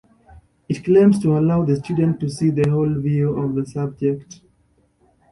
It 0.67 0.83
claims 0.83 1.19
to 1.19 1.37
allow 1.37 1.63
the 1.63 1.75
student 1.75 2.19
to 2.21 2.27
see 2.27 2.49
the 2.49 2.67
whole 2.71 2.91
view 2.91 3.37
of 3.37 3.53
the 3.53 3.67
subject. 3.67 4.41